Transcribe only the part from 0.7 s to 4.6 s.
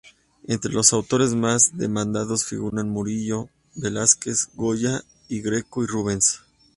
los autores más demandados figuran Murillo, Velázquez,